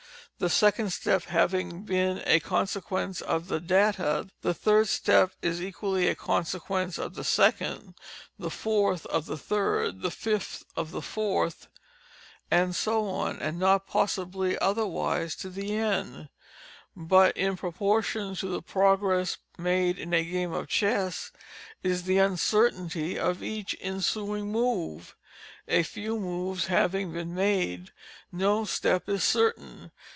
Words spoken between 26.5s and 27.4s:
having been